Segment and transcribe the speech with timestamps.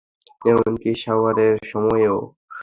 [0.41, 2.17] এমনকি শাওয়ারের সময়েও?